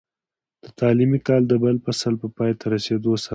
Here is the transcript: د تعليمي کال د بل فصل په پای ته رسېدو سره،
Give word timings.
د 0.63 0.65
تعليمي 0.79 1.19
کال 1.27 1.41
د 1.47 1.53
بل 1.63 1.75
فصل 1.85 2.13
په 2.21 2.27
پای 2.35 2.51
ته 2.59 2.65
رسېدو 2.73 3.11
سره، 3.23 3.29